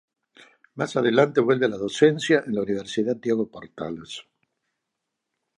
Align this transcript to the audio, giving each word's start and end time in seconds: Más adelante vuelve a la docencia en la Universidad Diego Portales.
Más 0.73 0.95
adelante 0.95 1.41
vuelve 1.41 1.67
a 1.67 1.69
la 1.69 1.77
docencia 1.77 2.43
en 2.47 2.55
la 2.55 2.63
Universidad 2.63 3.17
Diego 3.17 3.47
Portales. 3.51 4.25